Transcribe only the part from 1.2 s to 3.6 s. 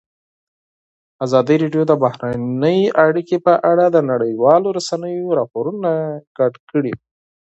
ازادي راډیو د بهرنۍ اړیکې په